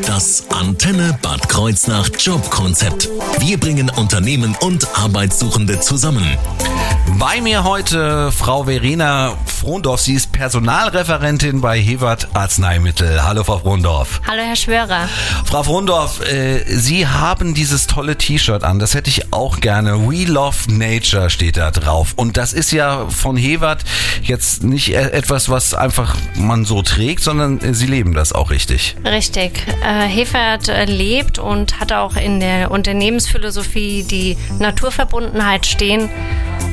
Das 0.00 0.44
Antenne 0.48 1.18
Bad 1.20 1.48
Kreuznach 1.48 2.08
Jobkonzept. 2.18 3.10
Wir 3.40 3.58
bringen 3.58 3.90
Unternehmen 3.90 4.56
und 4.60 4.86
Arbeitssuchende 4.96 5.80
zusammen. 5.80 6.24
Bei 7.18 7.40
mir 7.40 7.64
heute 7.64 8.32
Frau 8.32 8.64
Verena 8.64 9.36
Frondorf. 9.46 10.00
Sie 10.00 10.14
ist 10.14 10.32
Personalreferentin 10.32 11.60
bei 11.60 11.78
Hewart 11.78 12.26
Arzneimittel. 12.34 13.22
Hallo, 13.22 13.44
Frau 13.44 13.58
Frondorf. 13.58 14.20
Hallo, 14.26 14.42
Herr 14.42 14.56
Schwörer. 14.56 15.08
Frau 15.44 15.62
Frondorf, 15.62 16.20
äh, 16.28 16.64
Sie 16.66 17.06
haben 17.06 17.54
dieses 17.54 17.86
tolle 17.86 18.16
T-Shirt 18.16 18.64
an. 18.64 18.78
Das 18.80 18.94
hätte 18.94 19.08
ich 19.08 19.32
auch 19.32 19.60
gerne. 19.60 20.08
We 20.08 20.24
Love 20.24 20.56
Nature 20.72 21.30
steht 21.30 21.56
da 21.56 21.70
drauf. 21.70 22.14
Und 22.16 22.36
das 22.36 22.52
ist 22.52 22.72
ja 22.72 23.06
von 23.08 23.36
Hewart 23.36 23.82
jetzt 24.22 24.64
nicht 24.64 24.90
e- 24.90 24.94
etwas, 24.94 25.48
was 25.48 25.74
einfach 25.74 26.16
man 26.34 26.64
so 26.64 26.82
trägt, 26.82 27.22
sondern 27.22 27.60
äh, 27.60 27.74
Sie 27.74 27.86
leben 27.86 28.14
das 28.14 28.32
auch 28.32 28.50
richtig. 28.50 28.96
Richtig. 29.04 29.64
Äh, 29.84 30.08
Hefert 30.08 30.68
äh, 30.68 30.86
lebt 30.86 31.38
und 31.38 31.78
hat 31.78 31.92
auch 31.92 32.16
in 32.16 32.40
der 32.40 32.70
Unternehmensphilosophie 32.72 34.02
die 34.02 34.36
Naturverbundenheit 34.58 35.66
stehen. 35.66 36.08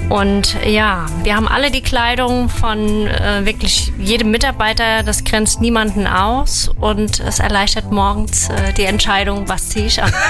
Und 0.09 0.57
ja, 0.65 1.05
wir 1.23 1.35
haben 1.35 1.47
alle 1.47 1.69
die 1.69 1.81
Kleidung 1.81 2.49
von 2.49 3.07
äh, 3.07 3.45
wirklich 3.45 3.93
jedem 3.99 4.31
Mitarbeiter. 4.31 5.03
Das 5.03 5.23
grenzt 5.23 5.61
niemanden 5.61 6.07
aus 6.07 6.71
und 6.79 7.19
es 7.19 7.39
erleichtert 7.39 7.91
morgens 7.91 8.49
äh, 8.49 8.73
die 8.73 8.83
Entscheidung, 8.85 9.47
was 9.47 9.69
ziehe 9.69 9.85
ich 9.85 10.01
an. 10.01 10.11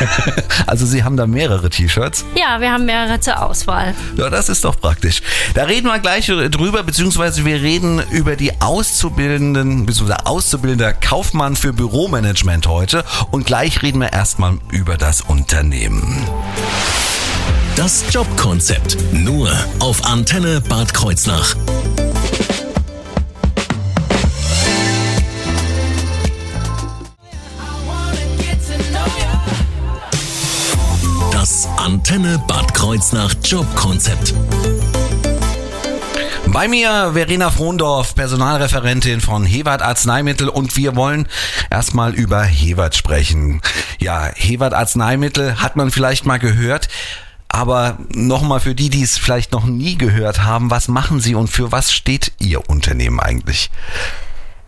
Also 0.68 0.86
Sie 0.86 1.04
haben 1.04 1.18
da 1.18 1.26
mehrere 1.26 1.70
T-Shirts. 1.70 2.26
ja, 2.36 2.60
wir 2.60 2.72
haben 2.72 2.86
mehrere 2.86 3.20
zur 3.20 3.42
Auswahl. 3.42 3.96
Ja, 4.18 4.30
das 4.30 4.50
ist 4.50 4.64
doch 4.66 4.80
praktisch. 4.80 5.22
Da 5.56 5.64
reden 5.64 5.88
wir 5.88 5.98
gleich 6.00 6.28
drüber, 6.28 6.84
beziehungsweise 6.84 7.46
wir 7.46 7.62
reden 7.62 8.02
über 8.12 8.36
die 8.36 8.52
Auszubildenden, 8.62 9.86
beziehungsweise 9.86 10.26
Auszubildender 10.26 10.94
Kaufmann 10.94 11.56
für 11.56 11.73
Büromanagement 11.73 12.68
heute. 12.68 13.04
Und 13.32 13.46
gleich 13.46 13.82
reden 13.82 14.00
wir 14.02 14.14
erstmal 14.14 14.58
über 14.72 14.98
das 14.98 15.22
Unternehmen. 15.22 16.28
Das 17.80 18.03
Jobkonzept. 18.11 18.97
Nur 19.13 19.49
auf 19.80 20.03
Antenne 20.03 20.59
Bad 20.59 20.94
Kreuznach. 20.94 21.55
Das 31.31 31.69
Antenne 31.77 32.44
Bad 32.50 32.73
Kreuznach 32.73 33.33
Jobkonzept. 33.45 34.33
Bei 36.47 36.67
mir 36.67 37.11
Verena 37.13 37.50
Frondorf, 37.50 38.13
Personalreferentin 38.13 39.22
von 39.22 39.45
Hewart 39.45 39.81
Arzneimittel 39.81 40.50
und 40.50 40.75
wir 40.75 40.97
wollen 40.97 41.30
erstmal 41.72 42.13
über 42.13 42.44
Hewart 42.44 42.97
sprechen. 42.97 43.61
Ja, 44.00 44.30
Hewart 44.35 44.73
Arzneimittel 44.73 45.61
hat 45.61 45.77
man 45.77 45.91
vielleicht 45.91 46.25
mal 46.25 46.39
gehört. 46.39 46.89
Aber 47.50 47.97
nochmal 48.09 48.59
für 48.59 48.75
die, 48.75 48.89
die 48.89 49.02
es 49.02 49.17
vielleicht 49.17 49.52
noch 49.52 49.66
nie 49.66 49.97
gehört 49.97 50.44
haben, 50.44 50.69
was 50.69 50.88
machen 50.88 51.19
Sie 51.19 51.33
und 51.33 51.47
für 51.47 51.72
was 51.72 51.91
steht 51.91 52.31
Ihr 52.39 52.69
Unternehmen 52.69 53.19
eigentlich? 53.19 53.72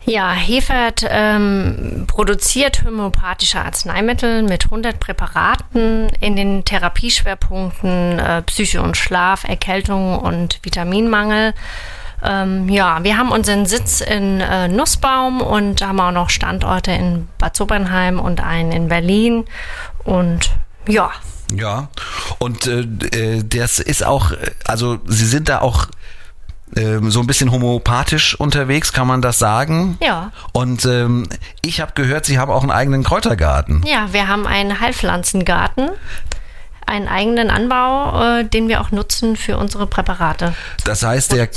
Ja, 0.03 0.31
Hefert 0.31 1.05
ähm, 1.07 2.05
produziert 2.07 2.83
homöopathische 2.83 3.59
Arzneimittel 3.59 4.41
mit 4.41 4.65
100 4.65 4.99
Präparaten 4.99 6.09
in 6.19 6.35
den 6.35 6.65
Therapieschwerpunkten 6.65 8.17
äh, 8.17 8.41
Psyche 8.41 8.81
und 8.81 8.97
Schlaf, 8.97 9.43
Erkältung 9.43 10.17
und 10.17 10.59
Vitaminmangel. 10.63 11.53
Ähm, 12.23 12.67
ja, 12.67 13.03
wir 13.03 13.15
haben 13.17 13.31
unseren 13.31 13.67
Sitz 13.67 14.01
in 14.01 14.41
äh, 14.41 14.67
Nussbaum 14.67 15.39
und 15.39 15.85
haben 15.85 15.99
auch 15.99 16.11
noch 16.11 16.31
Standorte 16.31 16.91
in 16.91 17.27
Bad 17.37 17.55
Sobernheim 17.55 18.19
und 18.19 18.41
einen 18.41 18.71
in 18.71 18.87
Berlin. 18.87 19.45
Und 20.03 20.51
ja, 20.87 21.11
Ja, 21.57 21.89
und 22.39 22.67
äh, 22.67 22.81
äh, 22.81 23.43
das 23.43 23.79
ist 23.79 24.05
auch, 24.05 24.31
also 24.65 24.99
Sie 25.05 25.25
sind 25.25 25.49
da 25.49 25.59
auch 25.59 25.87
ähm, 26.75 27.11
so 27.11 27.19
ein 27.19 27.27
bisschen 27.27 27.51
homöopathisch 27.51 28.39
unterwegs, 28.39 28.93
kann 28.93 29.07
man 29.07 29.21
das 29.21 29.39
sagen? 29.39 29.97
Ja. 30.01 30.31
Und 30.53 30.85
ähm, 30.85 31.27
ich 31.61 31.81
habe 31.81 31.91
gehört, 31.95 32.25
Sie 32.25 32.39
haben 32.39 32.51
auch 32.51 32.61
einen 32.61 32.71
eigenen 32.71 33.03
Kräutergarten. 33.03 33.83
ja, 33.85 34.13
wir 34.13 34.27
haben 34.27 34.47
einen 34.47 34.79
Heilpflanzengarten, 34.79 35.89
einen 36.85 37.07
eigenen 37.07 37.49
Anbau, 37.49 38.39
äh, 38.39 38.45
den 38.45 38.67
wir 38.67 38.81
auch 38.81 38.91
nutzen 38.91 39.35
für 39.35 39.57
unsere 39.57 39.87
Präparate. 39.87 40.55
Das 40.83 41.03
heißt, 41.03 41.33
der, 41.33 41.47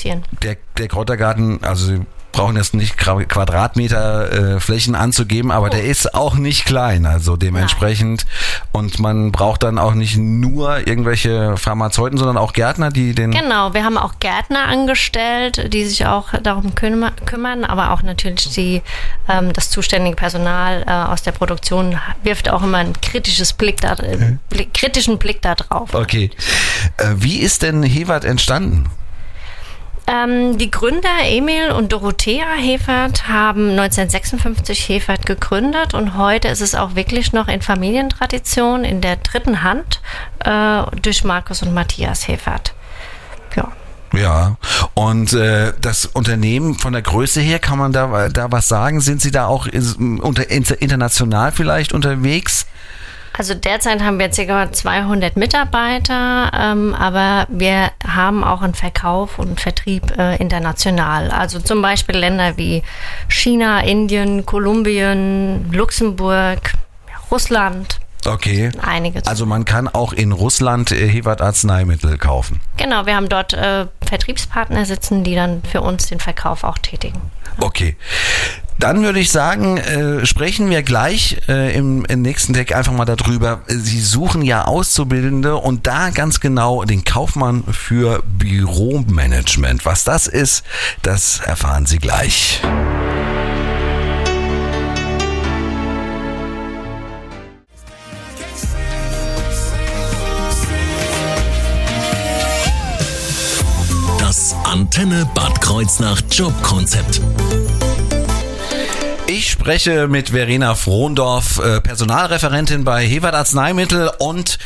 der, 0.43 0.57
der 0.79 0.89
Kräutergarten, 0.89 1.63
also 1.63 1.87
Sie 1.87 2.01
brauchen 2.35 2.57
jetzt 2.57 2.75
nicht 2.75 2.97
Quadratmeter 2.97 4.57
äh, 4.57 4.61
Flächen 4.61 4.95
anzugeben, 4.95 5.51
aber 5.51 5.71
der 5.71 5.85
ist 5.85 6.15
auch 6.15 6.35
nicht 6.35 6.67
klein, 6.67 7.07
also 7.07 7.37
dementsprechend. 7.37 8.27
Und 8.73 8.99
man 8.99 9.33
braucht 9.33 9.63
dann 9.63 9.79
auch 9.79 9.95
nicht 9.95 10.17
nur 10.19 10.87
irgendwelche 10.87 11.57
Pharmazeuten, 11.57 12.19
sondern 12.19 12.37
auch 12.37 12.53
Gärtner, 12.53 12.91
die 12.91 13.15
den... 13.15 13.31
Genau, 13.31 13.73
wir 13.73 13.85
haben 13.85 13.97
auch 13.97 14.15
Gärtner 14.19 14.67
angestellt, 14.67 15.73
die 15.73 15.85
sich 15.85 16.07
auch 16.07 16.29
darum 16.43 16.75
kümmer, 16.75 17.13
kümmern, 17.25 17.65
aber 17.65 17.93
auch 17.93 18.03
natürlich 18.03 18.51
die, 18.51 18.83
ähm, 19.29 19.53
das 19.53 19.71
zuständige 19.71 20.17
Personal 20.17 20.85
äh, 20.87 20.91
aus 20.91 21.23
der 21.23 21.33
Produktion 21.33 21.99
wirft 22.25 22.51
auch 22.51 22.63
immer 22.63 22.79
ein 22.79 23.01
kritisches 23.01 23.53
Blick 23.53 23.81
da, 23.81 23.95
äh, 23.95 24.37
kritischen 24.75 25.19
Blick 25.19 25.41
da 25.41 25.55
drauf. 25.55 25.95
Okay. 25.95 26.31
Äh, 26.97 27.15
wie 27.17 27.39
ist 27.39 27.63
denn 27.63 27.83
Hewart 27.85 28.25
entstanden? 28.25 28.91
Ähm, 30.07 30.59
die 30.59 30.71
Gründer 30.71 31.09
Emil 31.25 31.71
und 31.73 31.93
Dorothea 31.93 32.45
Hefert 32.59 33.27
haben 33.27 33.71
1956 33.71 34.89
Hefert 34.89 35.25
gegründet 35.25 35.95
und 35.95 36.17
heute 36.19 36.49
ist 36.49 36.61
es 36.61 36.75
auch 36.75 36.95
wirklich 36.95 37.33
noch 37.33 37.49
in 37.49 37.63
Familientradition 37.63 38.85
in 38.85 39.01
der 39.01 39.17
dritten 39.17 39.63
Hand 39.63 40.03
äh, 40.41 40.83
durch 41.01 41.25
Markus 41.25 41.63
und 41.63 41.73
Matthias 41.73 42.29
Hefert. 42.29 42.75
Ja. 43.57 43.73
Ja, 44.13 44.57
und 44.93 45.33
äh, 45.33 45.73
das 45.81 46.05
Unternehmen 46.07 46.75
von 46.79 46.93
der 46.93 47.03
Größe 47.03 47.41
her, 47.41 47.59
kann 47.59 47.79
man 47.79 47.93
da, 47.93 48.29
da 48.29 48.53
was 48.53 48.69
sagen? 48.69 49.01
Sind 49.01 49.21
Sie 49.23 49.31
da 49.33 49.47
auch 49.47 49.67
unter, 49.97 50.51
inter- 50.51 50.81
international 50.81 51.51
vielleicht 51.51 51.93
unterwegs? 51.93 52.67
Also 53.37 53.55
derzeit 53.55 54.01
haben 54.01 54.21
wir 54.21 54.29
ca. 54.29 54.71
200 54.71 55.37
Mitarbeiter, 55.37 56.53
ähm, 56.57 56.95
aber 56.95 57.47
wir 57.51 57.91
haben 58.07 58.45
auch 58.45 58.63
einen 58.63 58.75
Verkauf 58.75 59.41
und 59.41 59.61
Vertrieb 59.61 60.17
äh, 60.17 60.37
international. 60.37 61.33
Also 61.33 61.59
zum 61.59 61.83
Beispiel 61.83 62.17
Länder 62.17 62.57
wie 62.57 62.85
China, 63.29 63.81
Indien, 63.81 64.47
Kolumbien, 64.47 65.71
Luxemburg, 65.73 66.75
Russland, 67.31 67.99
Okay. 68.27 68.71
einige. 68.81 69.21
Also 69.27 69.45
man 69.47 69.65
kann 69.65 69.89
auch 69.89 70.13
in 70.13 70.33
Russland 70.33 70.93
äh, 70.93 71.09
Hewart 71.09 71.43
Arzneimittel 71.43 72.17
kaufen. 72.17 72.61
genau, 72.77 73.05
wir 73.05 73.17
haben 73.17 73.29
dort 73.29 73.53
äh, 73.53 73.87
Vertriebspartner 74.07 74.85
sitzen, 74.87 75.25
die 75.25 75.35
dann 75.35 75.63
für 75.71 75.83
uns 75.83 76.07
den 76.07 76.21
Verkauf 76.21 76.65
auch 76.65 76.79
tätigen. 76.79 77.21
Okay. 77.61 77.97
Dann 78.79 79.03
würde 79.03 79.21
ich 79.21 79.31
sagen, 79.31 79.77
äh, 79.79 80.27
sprechen 80.27 80.69
wir 80.69 80.83
gleich 80.83 81.39
äh, 81.49 81.77
im, 81.77 82.05
im 82.07 82.23
nächsten 82.23 82.55
Tag 82.55 82.75
einfach 82.75 82.93
mal 82.93 83.05
darüber. 83.05 83.63
Sie 83.67 84.01
suchen 84.01 84.43
ja 84.43 84.65
Auszubildende 84.65 85.57
und 85.57 85.87
da 85.87 86.11
ganz 86.11 86.41
genau 86.41 86.85
den 86.85 87.05
Kaufmann 87.05 87.65
für 87.71 88.23
Büromanagement. 88.27 89.87
Was 89.87 90.05
das 90.05 90.27
ist, 90.27 90.65
das 91.03 91.41
erfahren 91.41 91.87
Sie 91.87 91.99
gleich. 91.99 92.61
Das 104.19 104.57
Antenne 104.65 105.29
Bad 105.35 105.61
Kreuznach 105.61 106.21
Jobkonzept. 106.31 107.21
Ich 109.37 109.51
spreche 109.51 110.07
mit 110.07 110.31
Verena 110.31 110.77
Frondorf, 110.77 111.59
äh, 111.59 111.81
Personalreferentin 111.81 112.85
bei 112.85 113.05
Hewart 113.05 113.35
Arzneimittel 113.35 114.09
und 114.21 114.61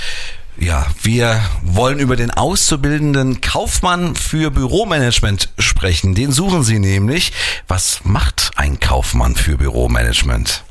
ja, 0.59 0.85
wir 1.01 1.41
wollen 1.63 1.99
über 1.99 2.17
den 2.17 2.31
auszubildenden 2.31 3.41
Kaufmann 3.41 4.15
für 4.15 4.51
Büromanagement 4.51 5.49
sprechen. 5.59 6.15
Den 6.15 6.33
suchen 6.33 6.65
Sie 6.65 6.81
nämlich. 6.81 7.33
Was 7.67 8.01
macht 8.05 8.51
ein 8.57 8.79
Kaufmann 8.79 9.37
für 9.37 9.57
Büromanagement? 9.57 10.65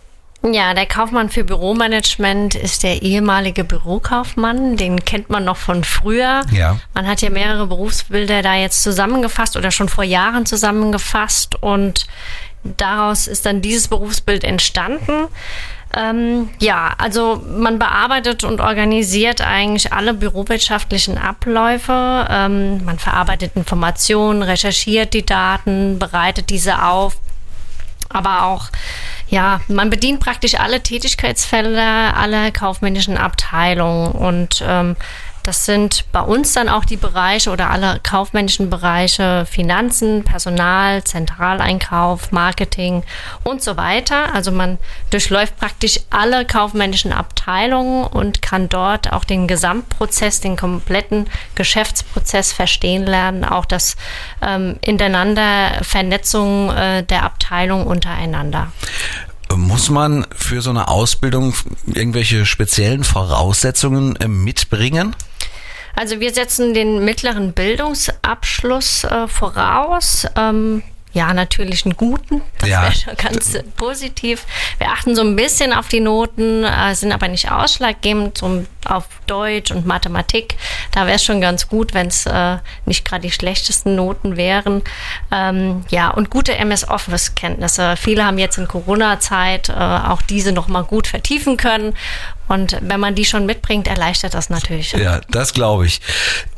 Ja, 0.43 0.75
der 0.75 0.85
Kaufmann 0.85 1.29
für 1.29 1.43
Büromanagement 1.43 2.53
ist 2.53 2.83
der 2.83 3.01
ehemalige 3.01 3.63
Bürokaufmann. 3.63 4.77
Den 4.77 5.03
kennt 5.03 5.31
man 5.31 5.43
noch 5.43 5.57
von 5.57 5.83
früher. 5.83 6.43
Ja. 6.51 6.79
Man 6.93 7.07
hat 7.07 7.21
ja 7.21 7.31
mehrere 7.31 7.65
Berufsbilder 7.65 8.43
da 8.43 8.55
jetzt 8.55 8.83
zusammengefasst 8.83 9.57
oder 9.57 9.71
schon 9.71 9.89
vor 9.89 10.03
Jahren 10.03 10.45
zusammengefasst 10.45 11.55
und 11.61 12.05
daraus 12.77 13.27
ist 13.27 13.45
dann 13.45 13.61
dieses 13.61 13.87
Berufsbild 13.87 14.43
entstanden. 14.43 15.27
Ähm, 15.95 16.49
ja, 16.59 16.93
also 16.97 17.41
man 17.47 17.79
bearbeitet 17.79 18.43
und 18.43 18.59
organisiert 18.59 19.41
eigentlich 19.41 19.93
alle 19.93 20.13
bürowirtschaftlichen 20.13 21.17
Abläufe. 21.17 22.27
Ähm, 22.29 22.83
man 22.83 22.99
verarbeitet 22.99 23.53
Informationen, 23.55 24.43
recherchiert 24.43 25.13
die 25.13 25.25
Daten, 25.25 25.97
bereitet 25.97 26.49
diese 26.49 26.83
auf, 26.83 27.17
aber 28.09 28.45
auch 28.45 28.69
ja, 29.29 29.59
man 29.67 29.89
bedient 29.89 30.21
praktisch 30.21 30.55
alle 30.55 30.81
Tätigkeitsfelder 30.81 32.15
aller 32.15 32.51
kaufmännischen 32.51 33.17
Abteilungen 33.17 34.11
und 34.11 34.63
ähm, 34.65 34.95
das 35.47 35.63
sind 35.63 36.03
bei 36.11 36.19
uns 36.19 36.51
dann 36.51 36.67
auch 36.67 36.83
die 36.83 36.97
Bereiche 36.97 37.51
oder 37.51 37.69
alle 37.69 38.01
kaufmännischen 38.03 38.69
Bereiche 38.69 39.45
Finanzen, 39.49 40.25
Personal, 40.25 41.05
Zentraleinkauf, 41.05 42.33
Marketing 42.33 43.03
und 43.45 43.63
so 43.63 43.77
weiter. 43.77 44.33
Also 44.35 44.51
man 44.51 44.77
durchläuft 45.09 45.55
praktisch 45.55 46.01
alle 46.09 46.43
kaufmännischen 46.43 47.13
Abteilungen 47.13 48.03
und 48.03 48.41
kann 48.41 48.67
dort 48.67 49.13
auch 49.13 49.23
den 49.23 49.47
Gesamtprozess, 49.47 50.41
den 50.41 50.57
kompletten 50.57 51.27
Geschäftsprozess 51.55 52.51
verstehen 52.51 53.05
lernen, 53.05 53.45
auch 53.45 53.63
das 53.63 53.95
ähm, 54.41 54.75
Ineinander 54.81 55.81
Vernetzung 55.81 56.71
äh, 56.71 57.03
der 57.03 57.23
Abteilungen 57.23 57.87
untereinander. 57.87 58.73
Muss 59.55 59.89
man 59.89 60.27
für 60.35 60.61
so 60.61 60.71
eine 60.71 60.89
Ausbildung 60.89 61.53
irgendwelche 61.85 62.45
speziellen 62.45 63.05
Voraussetzungen 63.05 64.17
äh, 64.17 64.27
mitbringen? 64.27 65.15
Also 65.97 66.19
wir 66.19 66.31
setzen 66.31 66.75
den 66.75 67.03
mittleren 67.03 67.53
Bildungsabschluss 67.53 69.03
äh, 69.05 69.27
voraus. 69.27 70.27
Ähm, 70.35 70.83
ja, 71.11 71.33
natürlich 71.33 71.85
einen 71.85 71.97
guten. 71.97 72.43
Das 72.59 72.69
ja. 72.69 72.83
wäre 72.83 72.93
schon 72.93 73.15
ganz 73.15 73.57
positiv. 73.77 74.45
Wir 74.77 74.89
achten 74.89 75.15
so 75.15 75.23
ein 75.23 75.35
bisschen 75.35 75.73
auf 75.73 75.87
die 75.87 75.99
Noten, 75.99 76.63
äh, 76.63 76.93
sind 76.93 77.11
aber 77.11 77.27
nicht 77.27 77.51
ausschlaggebend, 77.51 78.37
so 78.37 78.63
auf 78.85 79.05
Deutsch 79.25 79.71
und 79.71 79.87
Mathematik. 79.87 80.55
Da 80.91 81.07
wäre 81.07 81.15
es 81.15 81.23
schon 81.23 81.41
ganz 81.41 81.67
gut, 81.67 81.95
wenn 81.95 82.07
es 82.07 82.27
äh, 82.27 82.57
nicht 82.85 83.03
gerade 83.03 83.23
die 83.23 83.31
schlechtesten 83.31 83.95
Noten 83.95 84.37
wären. 84.37 84.83
Ähm, 85.31 85.83
ja, 85.89 86.09
und 86.09 86.29
gute 86.29 86.55
MS 86.55 86.87
Office-Kenntnisse. 86.87 87.95
Viele 87.97 88.23
haben 88.23 88.37
jetzt 88.37 88.59
in 88.59 88.67
Corona-Zeit 88.67 89.69
äh, 89.69 89.73
auch 89.73 90.21
diese 90.21 90.51
nochmal 90.51 90.83
gut 90.83 91.07
vertiefen 91.07 91.57
können. 91.57 91.95
Und 92.47 92.77
wenn 92.81 92.99
man 92.99 93.15
die 93.15 93.25
schon 93.25 93.45
mitbringt, 93.45 93.87
erleichtert 93.87 94.33
das 94.33 94.49
natürlich. 94.49 94.93
Ja, 94.93 95.21
das 95.29 95.53
glaube 95.53 95.85
ich. 95.85 96.01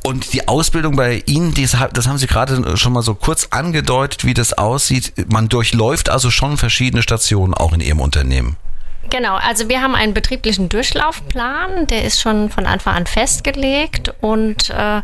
Und 0.04 0.34
die 0.34 0.48
Ausbildung 0.48 0.96
bei 0.96 1.24
Ihnen, 1.26 1.54
das 1.56 2.08
haben 2.08 2.18
Sie 2.18 2.28
gerade 2.28 2.78
schon 2.78 2.94
mal 2.94 3.02
so 3.02 3.16
kurz 3.16 3.48
angedeutet, 3.52 4.26
wie 4.26 4.34
das 4.34 4.54
aussieht. 4.54 5.14
Man 5.32 5.50
durchläuft 5.50 6.10
also 6.10 6.32
schon 6.32 6.58
verschiedene 6.58 7.02
Stationen 7.02 7.54
auch 7.54 7.74
in 7.74 7.82
Ihrem 7.82 8.00
Unternehmen. 8.00 8.58
Genau, 9.10 9.36
also 9.36 9.70
wir 9.70 9.82
haben 9.82 9.96
einen 9.96 10.14
betrieblichen 10.14 10.70
Durchlaufplan, 10.70 11.88
der 11.88 12.04
ist 12.04 12.22
schon 12.22 12.50
von 12.50 12.68
Anfang 12.68 12.96
an 12.96 13.08
festgelegt 13.08 14.14
und 14.22 14.70
äh, 14.70 15.02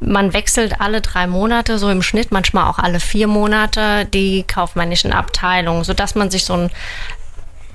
man 0.00 0.32
wechselt 0.32 0.80
alle 0.80 1.00
drei 1.00 1.26
Monate, 1.26 1.78
so 1.78 1.88
im 1.88 2.02
Schnitt, 2.02 2.32
manchmal 2.32 2.68
auch 2.68 2.78
alle 2.78 2.98
vier 2.98 3.28
Monate, 3.28 4.04
die 4.06 4.42
kaufmännischen 4.42 5.12
Abteilungen, 5.12 5.84
sodass 5.84 6.14
man 6.14 6.30
sich 6.30 6.44
so 6.44 6.54
ein 6.54 6.70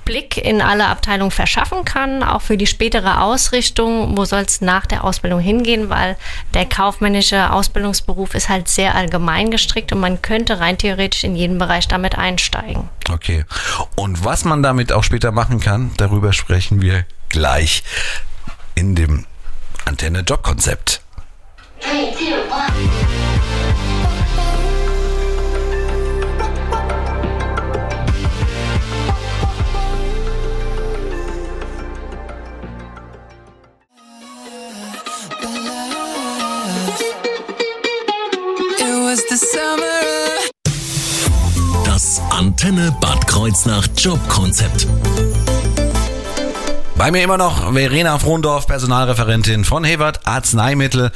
Blick 0.04 0.36
in 0.36 0.60
alle 0.60 0.86
Abteilungen 0.86 1.30
verschaffen 1.30 1.84
kann, 1.84 2.22
auch 2.22 2.42
für 2.42 2.56
die 2.56 2.66
spätere 2.66 3.20
Ausrichtung, 3.20 4.16
wo 4.16 4.24
soll 4.24 4.42
es 4.42 4.60
nach 4.60 4.86
der 4.86 5.04
Ausbildung 5.04 5.40
hingehen, 5.40 5.88
weil 5.90 6.16
der 6.54 6.66
kaufmännische 6.66 7.52
Ausbildungsberuf 7.52 8.34
ist 8.34 8.48
halt 8.48 8.68
sehr 8.68 8.94
allgemein 8.94 9.50
gestrickt 9.50 9.92
und 9.92 10.00
man 10.00 10.22
könnte 10.22 10.60
rein 10.60 10.78
theoretisch 10.78 11.24
in 11.24 11.36
jeden 11.36 11.58
Bereich 11.58 11.88
damit 11.88 12.18
einsteigen. 12.18 12.88
Okay. 13.10 13.44
Und 13.96 14.24
was 14.24 14.44
man 14.44 14.62
damit 14.62 14.92
auch 14.92 15.04
später 15.04 15.32
machen 15.32 15.60
kann, 15.60 15.92
darüber 15.96 16.32
sprechen 16.32 16.80
wir 16.80 17.04
gleich 17.28 17.82
in 18.74 18.94
dem 18.94 19.26
Antenne 19.84 20.20
Job 20.20 20.42
Konzept. 20.42 21.00
Three, 21.80 22.12
two, 22.12 23.01
Kreuznach 43.42 43.88
Jobkonzept. 43.96 44.86
Bei 46.96 47.10
mir 47.10 47.24
immer 47.24 47.38
noch 47.38 47.72
Verena 47.72 48.16
Frohndorf, 48.20 48.68
Personalreferentin 48.68 49.64
von 49.64 49.82
Hewert 49.82 50.24
Arzneimittel. 50.28 51.10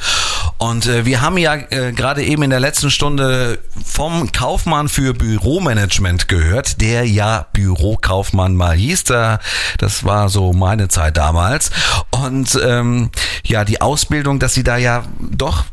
Und 0.57 0.87
äh, 0.87 1.05
wir 1.05 1.21
haben 1.21 1.37
ja 1.37 1.55
äh, 1.55 1.93
gerade 1.93 2.25
eben 2.25 2.43
in 2.43 2.49
der 2.49 2.59
letzten 2.59 2.91
Stunde 2.91 3.59
vom 3.81 4.29
Kaufmann 4.33 4.89
für 4.89 5.13
Büromanagement 5.13 6.27
gehört, 6.27 6.81
der 6.81 7.07
ja 7.07 7.45
Bürokaufmann 7.53 8.57
mal 8.57 8.75
hieß. 8.75 9.05
Da, 9.05 9.39
das 9.77 10.03
war 10.03 10.27
so 10.27 10.51
meine 10.51 10.89
Zeit 10.89 11.15
damals. 11.15 11.71
Und 12.11 12.59
ähm, 12.61 13.09
ja, 13.45 13.63
die 13.63 13.79
Ausbildung, 13.79 14.39
dass 14.39 14.53
sie 14.53 14.65
da 14.65 14.75
ja 14.75 15.05
doch, 15.21 15.63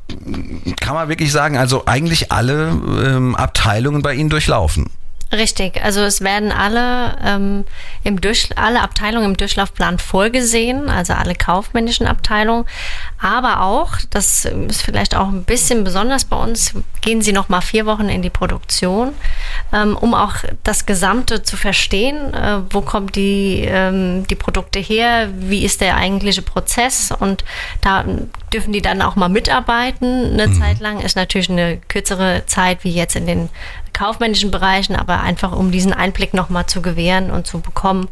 kann 0.80 0.94
man 0.94 1.08
wirklich 1.08 1.32
sagen, 1.32 1.58
also 1.58 1.86
eigentlich 1.86 2.30
alle 2.30 2.68
ähm, 2.68 3.34
Abteilungen 3.34 4.02
bei 4.02 4.14
Ihnen 4.14 4.30
durchlaufen. 4.30 4.88
Richtig, 5.32 5.82
also 5.82 6.02
es 6.02 6.20
werden 6.20 6.52
alle, 6.52 7.16
ähm, 7.24 7.64
im 8.04 8.20
Durch, 8.20 8.50
alle 8.56 8.82
Abteilungen 8.82 9.30
im 9.30 9.36
Durchlaufplan 9.36 9.98
vorgesehen, 9.98 10.88
also 10.88 11.12
alle 11.14 11.34
kaufmännischen 11.34 12.06
Abteilungen. 12.06 12.66
Aber 13.20 13.62
auch, 13.62 13.96
das 14.10 14.44
ist 14.44 14.82
vielleicht 14.82 15.16
auch 15.16 15.28
ein 15.28 15.44
bisschen 15.44 15.82
besonders 15.82 16.24
bei 16.24 16.36
uns, 16.36 16.74
gehen 17.00 17.20
sie 17.20 17.32
noch 17.32 17.48
mal 17.48 17.62
vier 17.62 17.84
Wochen 17.86 18.08
in 18.08 18.22
die 18.22 18.30
Produktion, 18.30 19.12
ähm, 19.72 19.96
um 19.96 20.14
auch 20.14 20.36
das 20.62 20.86
Gesamte 20.86 21.42
zu 21.42 21.56
verstehen. 21.56 22.34
Äh, 22.34 22.60
wo 22.70 22.80
kommen 22.80 23.08
die, 23.12 23.64
ähm, 23.66 24.26
die 24.26 24.34
Produkte 24.34 24.78
her? 24.78 25.28
Wie 25.34 25.64
ist 25.64 25.80
der 25.80 25.96
eigentliche 25.96 26.42
Prozess? 26.42 27.12
Und 27.18 27.44
da 27.80 28.04
dürfen 28.52 28.72
die 28.72 28.82
dann 28.82 29.02
auch 29.02 29.16
mal 29.16 29.28
mitarbeiten. 29.28 30.32
Eine 30.32 30.48
mhm. 30.48 30.60
Zeit 30.60 30.80
lang 30.80 31.00
ist 31.00 31.16
natürlich 31.16 31.50
eine 31.50 31.78
kürzere 31.88 32.44
Zeit 32.46 32.84
wie 32.84 32.92
jetzt 32.92 33.16
in 33.16 33.26
den 33.26 33.48
kaufmännischen 33.92 34.50
Bereichen, 34.50 34.96
aber 34.96 35.20
einfach 35.20 35.52
um 35.52 35.70
diesen 35.70 35.92
Einblick 35.92 36.34
nochmal 36.34 36.66
zu 36.66 36.82
gewähren 36.82 37.30
und 37.30 37.46
zu 37.46 37.60
bekommen, 37.60 38.08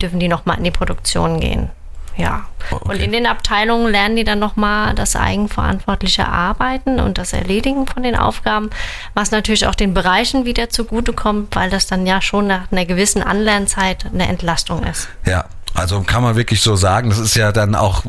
dürfen 0.00 0.20
die 0.20 0.28
nochmal 0.28 0.58
in 0.58 0.64
die 0.64 0.70
Produktion 0.70 1.40
gehen. 1.40 1.70
Ja. 2.18 2.44
Okay. 2.70 2.90
Und 2.90 3.00
in 3.00 3.12
den 3.12 3.26
Abteilungen 3.26 3.90
lernen 3.90 4.16
die 4.16 4.24
dann 4.24 4.40
nochmal 4.40 4.94
das 4.94 5.16
eigenverantwortliche 5.16 6.28
Arbeiten 6.28 7.00
und 7.00 7.16
das 7.16 7.32
Erledigen 7.32 7.86
von 7.86 8.02
den 8.02 8.16
Aufgaben, 8.16 8.70
was 9.14 9.30
natürlich 9.30 9.66
auch 9.66 9.74
den 9.74 9.94
Bereichen 9.94 10.44
wieder 10.44 10.68
zugutekommt, 10.68 11.54
weil 11.56 11.70
das 11.70 11.86
dann 11.86 12.06
ja 12.06 12.20
schon 12.20 12.48
nach 12.48 12.70
einer 12.70 12.84
gewissen 12.84 13.22
Anlernzeit 13.22 14.06
eine 14.12 14.28
Entlastung 14.28 14.82
ist. 14.82 15.08
Ja, 15.24 15.46
also 15.78 16.02
kann 16.02 16.22
man 16.22 16.36
wirklich 16.36 16.60
so 16.60 16.74
sagen, 16.74 17.10
das 17.10 17.18
ist 17.18 17.36
ja 17.36 17.52
dann 17.52 17.74
auch, 17.74 18.04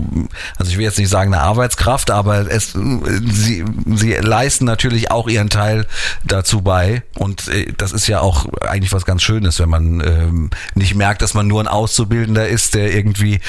also 0.58 0.72
ich 0.72 0.78
will 0.78 0.86
jetzt 0.86 0.98
nicht 0.98 1.10
sagen 1.10 1.34
eine 1.34 1.44
Arbeitskraft, 1.44 2.10
aber 2.10 2.52
es, 2.52 2.74
sie, 2.74 3.64
sie 3.86 4.14
leisten 4.14 4.66
natürlich 4.66 5.12
auch 5.12 5.28
ihren 5.28 5.50
Teil 5.50 5.86
dazu 6.24 6.62
bei 6.62 7.04
und 7.16 7.48
äh, 7.48 7.72
das 7.78 7.92
ist 7.92 8.08
ja 8.08 8.22
auch 8.22 8.48
eigentlich 8.62 8.92
was 8.92 9.06
ganz 9.06 9.22
Schönes, 9.22 9.60
wenn 9.60 9.70
man 9.70 10.02
ähm, 10.02 10.50
nicht 10.74 10.96
merkt, 10.96 11.22
dass 11.22 11.34
man 11.34 11.48
nur 11.48 11.62
ein 11.62 11.68
Auszubildender 11.68 12.48
ist, 12.48 12.74
der 12.74 12.94
irgendwie, 12.94 13.40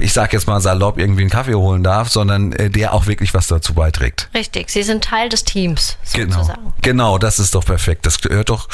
ich 0.00 0.12
sag 0.12 0.32
jetzt 0.32 0.46
mal 0.46 0.60
salopp, 0.60 0.98
irgendwie 0.98 1.22
einen 1.22 1.30
Kaffee 1.30 1.54
holen 1.54 1.82
darf, 1.82 2.08
sondern 2.08 2.52
äh, 2.52 2.70
der 2.70 2.94
auch 2.94 3.06
wirklich 3.06 3.34
was 3.34 3.46
dazu 3.46 3.74
beiträgt. 3.74 4.30
Richtig, 4.34 4.70
sie 4.70 4.82
sind 4.82 5.04
Teil 5.04 5.28
des 5.28 5.44
Teams 5.44 5.98
sozusagen. 6.02 6.62
Genau, 6.62 6.72
genau 6.80 7.18
das 7.18 7.38
ist 7.38 7.54
doch 7.54 7.64
perfekt. 7.64 8.06
Das 8.06 8.20
gehört 8.20 8.48
doch, 8.48 8.68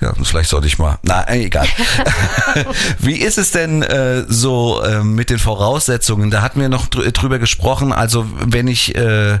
ja, 0.00 0.14
vielleicht 0.22 0.48
sollte 0.48 0.66
ich 0.66 0.78
mal, 0.78 0.98
na, 1.02 1.28
egal. 1.34 1.66
Wie 2.98 3.16
ist 3.16 3.36
es 3.36 3.50
denn, 3.50 3.82
äh, 3.82 4.05
äh, 4.06 4.24
so 4.28 4.82
äh, 4.82 5.02
mit 5.02 5.30
den 5.30 5.38
Voraussetzungen, 5.38 6.30
da 6.30 6.42
hatten 6.42 6.60
wir 6.60 6.68
noch 6.68 6.86
dr 6.86 7.10
drüber 7.12 7.38
gesprochen. 7.38 7.92
Also 7.92 8.26
wenn 8.38 8.68
ich 8.68 8.94
äh, 8.94 9.00
eine 9.00 9.40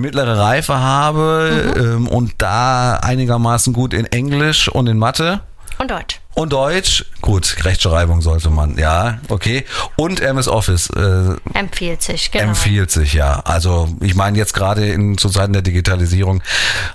mittlere 0.00 0.38
Reife 0.38 0.78
habe 0.78 1.72
mhm. 1.76 1.82
ähm, 1.82 2.08
und 2.08 2.32
da 2.38 2.96
einigermaßen 2.96 3.72
gut 3.72 3.94
in 3.94 4.06
Englisch 4.06 4.68
und 4.68 4.88
in 4.88 4.98
Mathe. 4.98 5.40
Und 5.78 5.90
Deutsch. 5.90 6.20
Und 6.34 6.52
Deutsch, 6.52 7.04
gut, 7.20 7.64
Rechtschreibung 7.64 8.20
sollte 8.20 8.50
man, 8.50 8.76
ja, 8.76 9.18
okay. 9.28 9.64
Und 9.94 10.18
MS 10.18 10.48
Office. 10.48 10.90
Äh, 10.90 11.36
empfiehlt 11.56 12.02
sich, 12.02 12.32
genau. 12.32 12.46
Empfiehlt 12.46 12.90
sich, 12.90 13.12
ja. 13.12 13.40
Also 13.44 13.94
ich 14.00 14.16
meine 14.16 14.36
jetzt 14.36 14.52
gerade 14.52 14.84
in 14.86 15.16
zu 15.16 15.28
Zeiten 15.28 15.52
der 15.52 15.62
Digitalisierung 15.62 16.42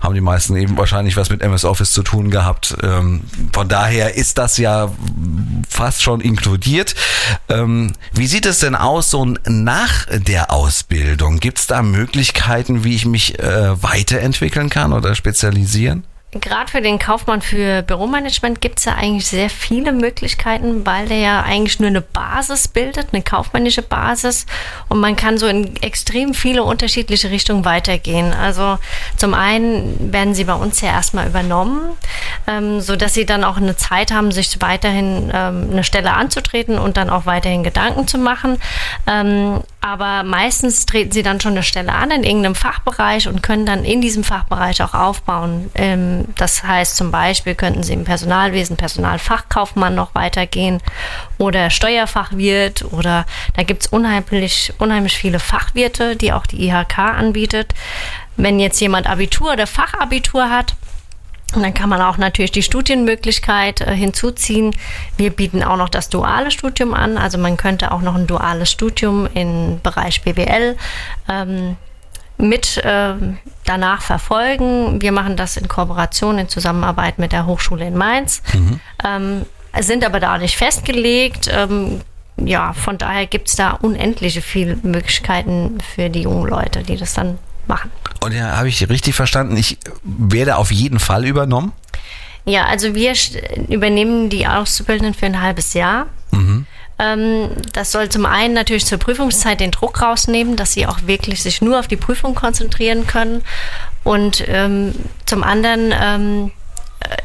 haben 0.01 0.13
die 0.13 0.21
meisten 0.21 0.57
eben 0.57 0.75
wahrscheinlich 0.75 1.15
was 1.15 1.29
mit 1.29 1.41
MS 1.41 1.63
Office 1.63 1.93
zu 1.93 2.03
tun 2.03 2.31
gehabt. 2.31 2.75
Ähm, 2.83 3.21
von 3.53 3.69
daher 3.69 4.15
ist 4.15 4.37
das 4.37 4.57
ja 4.57 4.91
fast 5.69 6.01
schon 6.01 6.19
inkludiert. 6.19 6.95
Ähm, 7.47 7.93
wie 8.11 8.27
sieht 8.27 8.45
es 8.45 8.59
denn 8.59 8.75
aus 8.75 9.09
so 9.09 9.23
nach 9.45 10.05
der 10.11 10.51
Ausbildung? 10.51 11.39
Gibt 11.39 11.59
es 11.59 11.67
da 11.67 11.81
Möglichkeiten, 11.81 12.83
wie 12.83 12.95
ich 12.95 13.05
mich 13.05 13.39
äh, 13.39 13.81
weiterentwickeln 13.81 14.69
kann 14.69 14.91
oder 14.91 15.15
spezialisieren? 15.15 16.03
Gerade 16.31 16.69
für 16.69 16.81
den 16.81 16.99
Kaufmann 16.99 17.41
für 17.41 17.81
Büromanagement 17.81 18.61
gibt 18.61 18.77
es 18.77 18.85
ja 18.85 18.93
eigentlich 18.93 19.25
sehr 19.25 19.49
viele 19.49 19.91
Möglichkeiten, 19.91 20.85
weil 20.85 21.07
der 21.07 21.17
ja 21.17 21.41
eigentlich 21.41 21.79
nur 21.79 21.87
eine 21.87 22.01
Basis 22.01 22.67
bildet, 22.67 23.07
eine 23.13 23.23
kaufmännische 23.23 23.81
Basis. 23.81 24.45
Und 24.89 24.99
man 24.99 25.15
kann 25.15 25.39
so 25.39 25.47
in 25.47 25.75
extrem 25.81 26.35
viele 26.35 26.63
unterschiedliche 26.63 27.31
Richtungen 27.31 27.65
weitergehen. 27.65 28.31
Also 28.31 28.77
zum 29.17 29.33
einen 29.33 30.13
werden 30.13 30.35
sie 30.35 30.43
bei 30.43 30.53
uns 30.53 30.81
ja 30.81 30.89
erstmal 30.89 31.25
übernommen, 31.25 31.97
ähm, 32.45 32.79
sodass 32.79 33.15
sie 33.15 33.25
dann 33.25 33.43
auch 33.43 33.57
eine 33.57 33.75
Zeit 33.75 34.11
haben, 34.11 34.31
sich 34.31 34.61
weiterhin 34.61 35.31
ähm, 35.33 35.69
eine 35.71 35.83
Stelle 35.83 36.13
anzutreten 36.13 36.77
und 36.77 36.97
dann 36.97 37.09
auch 37.09 37.25
weiterhin 37.25 37.63
Gedanken 37.63 38.07
zu 38.07 38.19
machen. 38.19 38.61
Ähm, 39.07 39.61
aber 39.81 40.23
meistens 40.23 40.85
treten 40.85 41.11
sie 41.11 41.23
dann 41.23 41.39
schon 41.39 41.53
eine 41.53 41.63
Stelle 41.63 41.93
an 41.93 42.11
in 42.11 42.23
irgendeinem 42.23 42.55
Fachbereich 42.55 43.29
und 43.29 43.41
können 43.41 43.65
dann 43.65 43.85
in 43.85 44.01
diesem 44.01 44.25
Fachbereich 44.25 44.81
auch 44.83 44.93
aufbauen. 44.93 45.71
Ähm, 45.75 46.25
das 46.35 46.63
heißt 46.63 46.97
zum 46.97 47.11
Beispiel 47.11 47.55
könnten 47.55 47.83
Sie 47.83 47.93
im 47.93 48.03
Personalwesen 48.03 48.75
Personalfachkaufmann 48.75 49.95
noch 49.95 50.15
weitergehen 50.15 50.79
oder 51.37 51.69
Steuerfachwirt 51.69 52.91
oder 52.91 53.25
da 53.55 53.63
gibt 53.63 53.83
es 53.83 53.87
unheimlich, 53.87 54.73
unheimlich 54.79 55.17
viele 55.17 55.39
Fachwirte, 55.39 56.17
die 56.17 56.33
auch 56.33 56.45
die 56.45 56.67
IHK 56.67 56.99
anbietet. 56.99 57.73
Wenn 58.35 58.59
jetzt 58.59 58.81
jemand 58.81 59.07
Abitur 59.07 59.53
oder 59.53 59.67
Fachabitur 59.67 60.49
hat, 60.49 60.75
dann 61.55 61.73
kann 61.73 61.89
man 61.89 62.01
auch 62.01 62.17
natürlich 62.17 62.51
die 62.51 62.63
Studienmöglichkeit 62.63 63.81
äh, 63.81 63.95
hinzuziehen. 63.95 64.75
Wir 65.17 65.31
bieten 65.31 65.63
auch 65.63 65.77
noch 65.77 65.89
das 65.89 66.09
duale 66.09 66.51
Studium 66.51 66.93
an. 66.93 67.17
Also 67.17 67.37
man 67.37 67.57
könnte 67.57 67.91
auch 67.91 68.01
noch 68.01 68.15
ein 68.15 68.27
duales 68.27 68.71
Studium 68.71 69.27
im 69.33 69.79
Bereich 69.81 70.21
BWL 70.21 70.77
ähm, 71.27 71.75
mit 72.37 72.77
äh, 72.77 73.13
danach 73.65 74.01
verfolgen. 74.01 75.01
Wir 75.01 75.11
machen 75.11 75.35
das 75.35 75.57
in 75.57 75.67
Kooperation, 75.67 76.37
in 76.37 76.49
Zusammenarbeit 76.49 77.19
mit 77.19 77.31
der 77.31 77.45
Hochschule 77.45 77.85
in 77.85 77.97
Mainz, 77.97 78.41
mhm. 78.53 78.79
ähm, 79.03 79.45
sind 79.81 80.05
aber 80.05 80.19
da 80.19 80.37
nicht 80.37 80.55
festgelegt. 80.55 81.49
Ähm, 81.51 82.01
ja, 82.45 82.73
von 82.73 82.97
daher 82.97 83.25
gibt 83.27 83.49
es 83.49 83.55
da 83.55 83.71
unendliche 83.71 84.41
viele 84.41 84.77
Möglichkeiten 84.77 85.77
für 85.95 86.09
die 86.09 86.21
jungen 86.21 86.47
Leute, 86.47 86.83
die 86.83 86.97
das 86.97 87.13
dann 87.13 87.37
machen. 87.67 87.91
Und 88.21 88.33
ja, 88.33 88.57
habe 88.57 88.67
ich 88.67 88.87
richtig 88.89 89.15
verstanden, 89.15 89.55
ich 89.55 89.77
werde 90.03 90.57
auf 90.57 90.71
jeden 90.71 90.99
Fall 90.99 91.25
übernommen? 91.25 91.71
Ja, 92.45 92.65
also 92.65 92.95
wir 92.95 93.13
übernehmen 93.67 94.29
die 94.29 94.47
Auszubildenden 94.47 95.13
für 95.13 95.27
ein 95.27 95.41
halbes 95.41 95.73
Jahr. 95.73 96.07
Mhm. 96.31 96.65
Ähm, 96.97 97.49
das 97.73 97.91
soll 97.91 98.09
zum 98.09 98.25
einen 98.25 98.53
natürlich 98.53 98.85
zur 98.85 98.97
Prüfungszeit 98.97 99.59
den 99.59 99.71
Druck 99.71 100.01
rausnehmen, 100.01 100.55
dass 100.55 100.73
sie 100.73 100.85
auch 100.85 100.99
wirklich 101.05 101.41
sich 101.41 101.61
nur 101.61 101.79
auf 101.79 101.87
die 101.87 101.95
Prüfung 101.95 102.35
konzentrieren 102.35 103.07
können. 103.07 103.41
Und 104.03 104.43
ähm, 104.47 104.93
zum 105.25 105.43
anderen 105.43 105.93
ähm, 105.97 106.51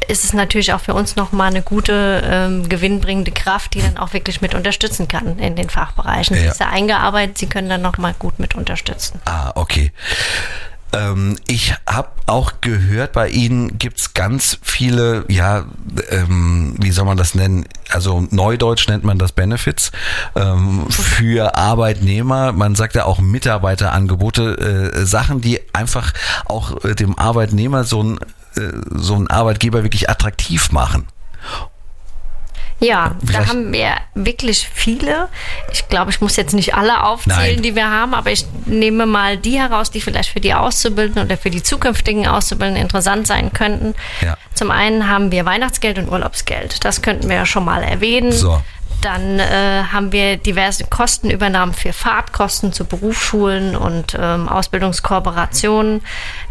ist 0.07 0.23
es 0.23 0.33
natürlich 0.33 0.73
auch 0.73 0.79
für 0.79 0.93
uns 0.93 1.15
nochmal 1.15 1.49
eine 1.49 1.61
gute, 1.61 2.23
ähm, 2.25 2.69
gewinnbringende 2.69 3.31
Kraft, 3.31 3.73
die 3.73 3.81
dann 3.81 3.97
auch 3.97 4.13
wirklich 4.13 4.41
mit 4.41 4.55
unterstützen 4.55 5.07
kann 5.07 5.37
in 5.39 5.55
den 5.55 5.69
Fachbereichen. 5.69 6.35
Ja. 6.35 6.43
Sie 6.43 6.47
ist 6.49 6.59
ja 6.59 6.69
eingearbeitet, 6.69 7.37
sie 7.37 7.47
können 7.47 7.69
dann 7.69 7.81
nochmal 7.81 8.15
gut 8.17 8.39
mit 8.39 8.55
unterstützen. 8.55 9.19
Ah, 9.25 9.51
okay. 9.55 9.91
Ähm, 10.93 11.37
ich 11.47 11.73
habe 11.87 12.09
auch 12.25 12.53
gehört, 12.61 13.13
bei 13.13 13.27
Ihnen 13.29 13.77
gibt's 13.77 14.13
ganz 14.13 14.59
viele, 14.61 15.25
ja, 15.27 15.65
ähm, 16.09 16.75
wie 16.79 16.91
soll 16.91 17.05
man 17.05 17.17
das 17.17 17.35
nennen? 17.35 17.65
Also 17.89 18.25
Neudeutsch 18.31 18.87
nennt 18.87 19.03
man 19.03 19.19
das 19.19 19.31
Benefits 19.31 19.91
ähm, 20.35 20.85
für 20.89 21.55
Arbeitnehmer. 21.55 22.51
Man 22.51 22.75
sagt 22.75 22.95
ja 22.95 23.05
auch 23.05 23.19
Mitarbeiterangebote, 23.19 24.91
äh, 24.93 25.05
Sachen, 25.05 25.41
die 25.41 25.59
einfach 25.73 26.13
auch 26.45 26.83
äh, 26.83 26.95
dem 26.95 27.17
Arbeitnehmer 27.17 27.83
so 27.83 28.01
ein 28.01 28.17
äh, 28.17 28.25
so 28.91 29.15
ein 29.15 29.29
Arbeitgeber 29.29 29.83
wirklich 29.83 30.09
attraktiv 30.09 30.71
machen. 30.71 31.07
Ja, 32.79 33.15
Vielleicht. 33.25 33.47
da 33.47 33.49
haben 33.49 33.71
wir 33.71 33.95
wirklich 34.15 34.69
viele. 34.73 35.29
Ich 35.71 35.87
glaube, 35.87 36.11
ich 36.11 36.19
muss 36.19 36.35
jetzt 36.35 36.53
nicht 36.53 36.75
alle 36.75 37.03
aufzählen, 37.03 37.55
Nein. 37.55 37.61
die 37.61 37.73
wir 37.73 37.89
haben, 37.89 38.13
aber 38.13 38.31
ich 38.31 38.45
nehme 38.65 39.05
mal 39.05 39.37
die 39.37 39.57
heraus, 39.57 39.91
die 39.91 40.01
vielleicht 40.01 40.29
für 40.29 40.41
die 40.41 40.53
Auszubildenden 40.53 41.25
oder 41.25 41.37
für 41.37 41.49
die 41.49 41.63
zukünftigen 41.63 42.27
Auszubildenden 42.27 42.83
interessant 42.83 43.27
sein 43.27 43.53
könnten. 43.53 43.95
Ja. 44.21 44.37
Zum 44.53 44.71
einen 44.71 45.09
haben 45.09 45.31
wir 45.31 45.45
Weihnachtsgeld 45.45 45.97
und 45.97 46.09
Urlaubsgeld. 46.09 46.83
Das 46.83 47.01
könnten 47.01 47.29
wir 47.29 47.37
ja 47.37 47.45
schon 47.45 47.63
mal 47.63 47.81
erwähnen. 47.81 48.33
So. 48.33 48.61
Dann 49.01 49.39
äh, 49.39 49.83
haben 49.91 50.11
wir 50.11 50.37
diverse 50.37 50.85
Kostenübernahmen 50.85 51.75
für 51.75 51.93
Fahrtkosten 51.93 52.73
zu 52.73 52.85
Berufsschulen 52.85 53.75
und 53.75 54.17
ähm, 54.19 54.49
Ausbildungskooperationen. 54.49 56.01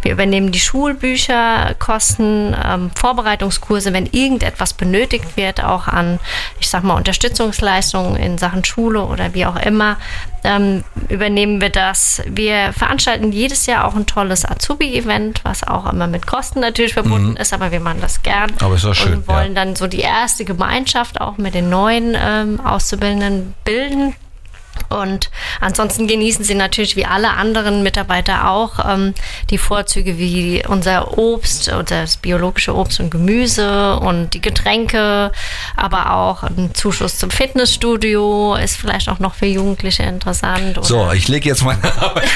Wir 0.02 0.12
übernehmen 0.12 0.52
die 0.52 0.60
Schulbücherkosten, 0.60 2.56
ähm, 2.64 2.90
Vorbereitungskurse, 2.94 3.92
wenn 3.92 4.06
irgendetwas 4.06 4.72
benötigt 4.72 5.36
wird, 5.36 5.64
auch 5.64 5.88
an, 5.88 6.20
ich 6.60 6.68
sag 6.68 6.84
mal, 6.84 6.96
Unterstützungsleistungen 6.96 8.16
in 8.16 8.38
Sachen 8.38 8.64
Schule 8.64 9.04
oder 9.04 9.34
wie 9.34 9.46
auch 9.46 9.56
immer 9.56 9.96
ähm, 10.44 10.84
übernehmen 11.08 11.60
wir 11.60 11.70
das. 11.70 12.22
Wir 12.26 12.72
veranstalten 12.72 13.32
jedes 13.32 13.66
Jahr 13.66 13.86
auch 13.86 13.94
ein 13.94 14.06
tolles 14.06 14.44
Azubi-Event, 14.44 15.40
was 15.42 15.66
auch 15.66 15.90
immer 15.90 16.06
mit 16.06 16.26
Kosten 16.26 16.60
natürlich 16.60 16.92
verbunden 16.92 17.30
mhm. 17.30 17.36
ist, 17.36 17.52
aber 17.52 17.72
wir 17.72 17.80
machen 17.80 18.00
das 18.00 18.22
gern. 18.22 18.52
Aber 18.60 18.74
ist 18.74 18.84
auch 18.84 18.94
schön. 18.94 19.14
Und 19.14 19.28
wollen 19.28 19.54
ja. 19.54 19.64
dann 19.64 19.76
so 19.76 19.86
die 19.86 20.00
erste 20.00 20.44
Gemeinschaft 20.44 21.20
auch 21.20 21.38
mit 21.38 21.54
den 21.54 21.70
neuen 21.70 22.16
ähm, 22.16 22.60
Auszubildenden 22.60 23.54
bilden. 23.64 24.14
Und 24.88 25.30
ansonsten 25.60 26.06
genießen 26.06 26.44
sie 26.44 26.54
natürlich 26.54 26.96
wie 26.96 27.04
alle 27.04 27.30
anderen 27.30 27.82
Mitarbeiter 27.82 28.48
auch 28.50 28.78
ähm, 28.88 29.14
die 29.50 29.58
Vorzüge 29.58 30.18
wie 30.18 30.64
unser 30.66 31.18
Obst, 31.18 31.72
das 31.86 32.16
biologische 32.16 32.74
Obst 32.74 33.00
und 33.00 33.10
Gemüse 33.10 33.98
und 33.98 34.34
die 34.34 34.40
Getränke, 34.40 35.32
aber 35.76 36.12
auch 36.12 36.42
ein 36.42 36.70
Zuschuss 36.74 37.18
zum 37.18 37.30
Fitnessstudio 37.30 38.56
ist 38.56 38.76
vielleicht 38.76 39.08
auch 39.08 39.18
noch 39.18 39.34
für 39.34 39.46
Jugendliche 39.46 40.02
interessant. 40.04 40.78
so, 40.82 41.10
ich 41.12 41.28
lege 41.28 41.48
jetzt 41.48 41.64
meine 41.64 41.84
Arbeit. 42.00 42.28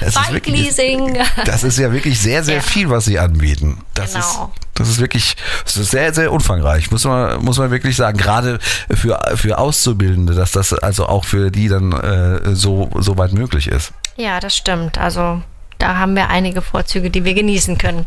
Das 0.00 0.14
Bike 0.14 0.46
Leasing. 0.46 1.18
Das 1.44 1.62
ist 1.64 1.78
ja 1.78 1.92
wirklich 1.92 2.18
sehr, 2.20 2.42
sehr 2.44 2.56
ja. 2.56 2.60
viel, 2.60 2.90
was 2.90 3.04
sie 3.04 3.18
anbieten. 3.18 3.78
Das 3.94 4.14
genau. 4.14 4.24
ist 4.24 4.38
das 4.74 4.88
ist 4.88 5.00
wirklich 5.00 5.36
sehr, 5.64 6.14
sehr 6.14 6.32
umfangreich, 6.32 6.90
muss 6.90 7.04
man, 7.04 7.42
muss 7.44 7.58
man 7.58 7.70
wirklich 7.70 7.96
sagen. 7.96 8.16
Gerade 8.18 8.58
für, 8.90 9.20
für 9.34 9.58
Auszubildende, 9.58 10.34
dass 10.34 10.52
das 10.52 10.72
also 10.72 11.06
auch 11.06 11.24
für 11.24 11.50
die 11.50 11.68
dann 11.68 11.92
äh, 11.92 12.54
so, 12.54 12.90
so 12.98 13.18
weit 13.18 13.32
möglich 13.32 13.68
ist. 13.68 13.92
Ja, 14.16 14.40
das 14.40 14.56
stimmt. 14.56 14.98
Also 14.98 15.42
da 15.78 15.96
haben 15.96 16.14
wir 16.16 16.28
einige 16.28 16.62
Vorzüge, 16.62 17.10
die 17.10 17.24
wir 17.24 17.34
genießen 17.34 17.76
können. 17.76 18.06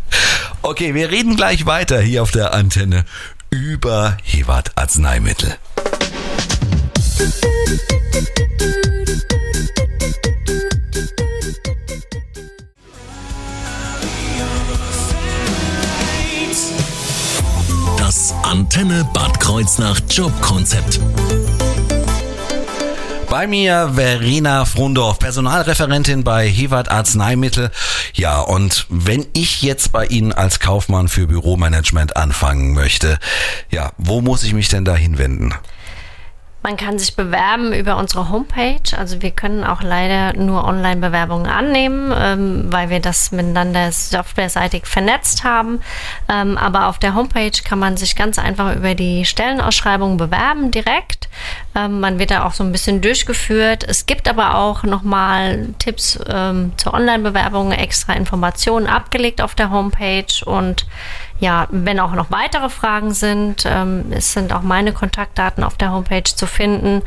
Okay, 0.61 0.93
wir 0.93 1.11
reden 1.11 1.35
gleich 1.35 1.65
weiter 1.65 1.99
hier 1.99 2.23
auf 2.23 2.31
der 2.31 2.53
Antenne 2.53 3.05
über 3.49 4.17
Hewart 4.23 4.71
Arzneimittel. 4.75 5.55
Antenne 7.17 8.74
Kreuznach 19.55 20.01
Jobkonzept. 20.09 20.99
Bei 23.29 23.47
mir 23.47 23.91
Verena 23.95 24.65
Frundorf, 24.65 25.17
Personalreferentin 25.19 26.25
bei 26.25 26.45
Hewart 26.45 26.91
Arzneimittel. 26.91 27.71
Ja, 28.13 28.41
und 28.41 28.85
wenn 28.89 29.25
ich 29.31 29.61
jetzt 29.61 29.93
bei 29.93 30.07
Ihnen 30.07 30.33
als 30.33 30.59
Kaufmann 30.59 31.07
für 31.07 31.27
Büromanagement 31.27 32.17
anfangen 32.17 32.73
möchte, 32.73 33.17
ja, 33.71 33.93
wo 33.97 34.19
muss 34.19 34.43
ich 34.43 34.53
mich 34.53 34.67
denn 34.67 34.83
da 34.83 34.93
hinwenden? 34.93 35.53
Man 36.65 36.77
kann 36.77 36.97
sich 36.97 37.15
bewerben 37.15 37.73
über 37.73 37.95
unsere 37.95 38.29
Homepage. 38.29 38.97
Also 38.97 39.21
wir 39.21 39.29
können 39.29 39.63
auch 39.63 39.83
leider 39.83 40.33
nur 40.33 40.63
Online-Bewerbungen 40.63 41.45
annehmen, 41.45 42.11
ähm, 42.17 42.73
weil 42.73 42.89
wir 42.89 42.99
das 42.99 43.31
miteinander 43.31 43.91
softwareseitig 43.91 44.87
vernetzt 44.87 45.43
haben. 45.43 45.79
Ähm, 46.27 46.57
aber 46.57 46.87
auf 46.87 46.97
der 46.97 47.13
Homepage 47.13 47.51
kann 47.63 47.77
man 47.77 47.97
sich 47.97 48.15
ganz 48.15 48.39
einfach 48.39 48.75
über 48.75 48.95
die 48.95 49.25
Stellenausschreibung 49.25 50.17
bewerben 50.17 50.71
direkt. 50.71 51.29
Ähm, 51.75 51.99
man 51.99 52.19
wird 52.19 52.31
da 52.31 52.45
auch 52.45 52.53
so 52.53 52.63
ein 52.63 52.71
bisschen 52.71 53.01
durchgeführt. 53.01 53.83
Es 53.87 54.05
gibt 54.05 54.27
aber 54.27 54.55
auch 54.55 54.83
nochmal 54.83 55.69
Tipps 55.79 56.17
ähm, 56.27 56.71
zur 56.77 56.93
Online-Bewerbung, 56.93 57.71
extra 57.71 58.13
Informationen 58.13 58.87
abgelegt 58.87 59.41
auf 59.41 59.55
der 59.55 59.71
Homepage 59.71 60.25
und 60.45 60.85
ja, 61.39 61.67
wenn 61.69 61.99
auch 61.99 62.13
noch 62.13 62.31
weitere 62.31 62.69
Fragen 62.69 63.13
sind, 63.13 63.65
ähm, 63.65 64.05
es 64.11 64.31
sind 64.31 64.53
auch 64.53 64.61
meine 64.61 64.93
Kontaktdaten 64.93 65.65
auf 65.65 65.75
der 65.75 65.91
Homepage 65.91 66.23
zu 66.23 66.47
finden. 66.47 67.01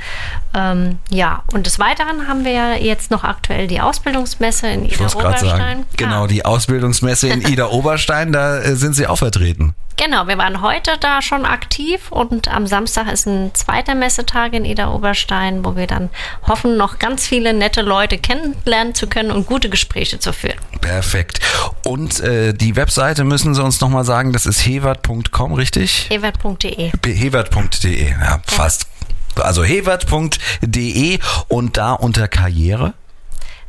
Ähm, 0.54 0.98
ja, 1.08 1.44
und 1.52 1.66
des 1.66 1.78
Weiteren 1.78 2.28
haben 2.28 2.44
wir 2.44 2.52
ja 2.52 2.75
jetzt 2.75 3.10
noch 3.10 3.25
aktuell 3.25 3.68
die 3.68 3.80
Ausbildungsmesse 3.80 4.68
in 4.68 4.84
Ida 4.84 5.06
Oberstein. 5.14 5.48
Sagen, 5.48 5.87
genau, 5.96 6.25
ah. 6.25 6.26
die 6.26 6.44
Ausbildungsmesse 6.44 7.28
in 7.28 7.40
Ida 7.40 7.68
Oberstein, 7.70 8.32
da 8.32 8.58
äh, 8.58 8.76
sind 8.76 8.94
Sie 8.94 9.06
auch 9.06 9.16
vertreten. 9.16 9.75
Genau, 9.99 10.28
wir 10.28 10.38
waren 10.38 10.62
heute 10.62 10.93
da 11.00 11.21
schon 11.21 11.45
aktiv 11.45 12.12
und 12.12 12.47
am 12.47 12.69
Samstag 12.69 13.11
ist 13.11 13.26
ein 13.26 13.52
zweiter 13.55 13.97
Messetag 13.97 14.52
in 14.52 14.64
Ida 14.64 14.93
Oberstein, 14.95 15.64
wo 15.64 15.75
wir 15.75 15.88
dann 15.88 16.09
hoffen, 16.47 16.76
noch 16.76 17.00
ganz 17.00 17.26
viele 17.26 17.52
nette 17.52 17.83
Leute 17.83 18.17
kennenlernen 18.17 18.95
zu 18.95 19.09
können 19.09 19.33
und 19.33 19.47
gute 19.47 19.69
Gespräche 19.69 20.21
zu 20.21 20.33
führen. 20.33 20.57
Perfekt. 20.81 21.40
Und 21.85 22.21
äh, 22.21 22.55
die 22.55 22.76
Webseite 22.76 23.25
müssen 23.25 23.57
Sie 23.57 23.62
uns 23.62 23.81
nochmal 23.81 24.05
sagen, 24.05 24.33
das 24.33 24.47
ist 24.47 24.64
hewert.com, 24.64 25.55
richtig? 25.55 26.07
Hewert.de. 26.11 26.93
Hewert.de, 27.05 28.11
ja, 28.11 28.40
fast. 28.47 28.87
Also 29.35 29.64
hewert.de 29.64 31.19
und 31.49 31.76
da 31.76 31.95
unter 31.95 32.28
Karriere. 32.28 32.95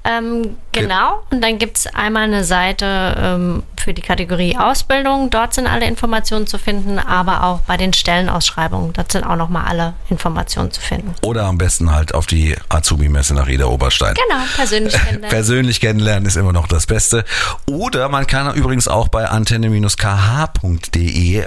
Ähm, 0.03 0.57
genau, 0.71 1.23
und 1.29 1.41
dann 1.43 1.57
gibt 1.57 1.77
es 1.77 1.87
einmal 1.87 2.23
eine 2.23 2.43
Seite 2.43 3.15
ähm, 3.17 3.63
für 3.89 3.93
die 3.95 4.03
Kategorie 4.03 4.55
Ausbildung. 4.55 5.31
Dort 5.31 5.55
sind 5.55 5.65
alle 5.65 5.87
Informationen 5.87 6.45
zu 6.45 6.59
finden, 6.59 6.99
aber 6.99 7.43
auch 7.43 7.61
bei 7.61 7.75
den 7.75 7.91
Stellenausschreibungen. 7.91 8.93
Dort 8.93 9.11
sind 9.11 9.23
auch 9.23 9.35
nochmal 9.35 9.65
alle 9.65 9.95
Informationen 10.11 10.71
zu 10.71 10.79
finden. 10.79 11.15
Oder 11.23 11.45
am 11.45 11.57
besten 11.57 11.89
halt 11.91 12.13
auf 12.13 12.27
die 12.27 12.55
Azubi-Messe 12.69 13.33
nach 13.33 13.47
Ida 13.47 13.65
Oberstein. 13.65 14.13
Genau, 14.13 14.43
persönlich 14.55 14.93
kennenlernen. 15.05 15.29
persönlich 15.31 15.81
kennenlernen 15.81 16.27
ist 16.27 16.35
immer 16.35 16.53
noch 16.53 16.67
das 16.67 16.85
Beste. 16.85 17.25
Oder 17.65 18.09
man 18.09 18.27
kann 18.27 18.53
übrigens 18.53 18.87
auch 18.87 19.07
bei 19.07 19.27
antenne-kh.de 19.27 19.89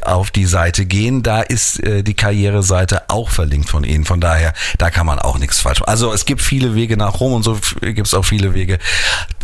auf 0.03 0.33
die 0.33 0.47
Seite 0.47 0.85
gehen. 0.85 1.23
Da 1.23 1.43
ist 1.43 1.79
äh, 1.79 2.03
die 2.03 2.15
Karriereseite 2.15 3.09
auch 3.09 3.31
verlinkt 3.31 3.69
von 3.69 3.85
Ihnen. 3.85 4.05
Von 4.05 4.21
daher, 4.21 4.53
da 4.79 4.91
kann 4.91 5.07
man 5.07 5.21
auch 5.21 5.39
nichts 5.39 5.61
falsch 5.61 5.79
machen. 5.79 5.91
Also 5.91 6.13
es 6.13 6.25
gibt 6.25 6.43
viele 6.43 6.75
Wege 6.75 6.97
nach 6.97 7.21
Rom 7.21 7.35
und 7.35 7.45
so 7.45 7.57
gibt 7.81 8.09
es 8.09 8.15
auch 8.15 8.25
viele 8.25 8.53
Wege 8.53 8.81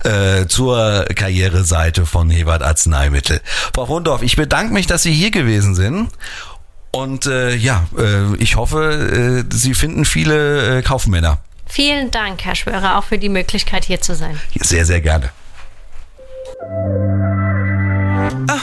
äh, 0.08 0.46
zur 0.48 1.04
Karriereseite 1.14 2.06
von 2.06 2.30
Hewart 2.30 2.62
Arzneimittel. 2.62 3.40
Frau 3.74 3.84
Rundorf, 3.84 4.22
ich 4.22 4.36
bedanke 4.36 4.72
mich, 4.72 4.86
dass 4.86 5.02
Sie 5.02 5.12
hier 5.12 5.30
gewesen 5.30 5.74
sind. 5.74 6.08
Und 6.90 7.26
äh, 7.26 7.54
ja, 7.54 7.86
äh, 7.98 8.34
ich 8.36 8.56
hoffe, 8.56 9.44
äh, 9.50 9.54
Sie 9.54 9.74
finden 9.74 10.04
viele 10.04 10.78
äh, 10.78 10.82
Kaufmänner. 10.82 11.38
Vielen 11.66 12.10
Dank, 12.10 12.44
Herr 12.44 12.54
Schwörer, 12.54 12.98
auch 12.98 13.04
für 13.04 13.18
die 13.18 13.28
Möglichkeit, 13.28 13.84
hier 13.84 14.00
zu 14.00 14.14
sein. 14.14 14.40
Sehr, 14.58 14.86
sehr 14.86 15.00
gerne. 15.00 15.30
I 18.50 18.58